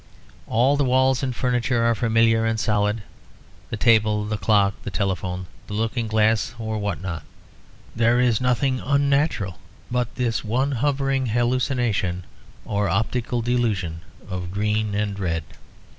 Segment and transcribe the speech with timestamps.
[0.47, 3.03] All the walls and furniture are familiar and solid,
[3.69, 7.21] the table, the clock, the telephone, the looking glass or what not;
[7.95, 9.59] there is nothing unnatural
[9.91, 12.23] but this one hovering hallucination
[12.65, 15.43] or optical delusion of green and red.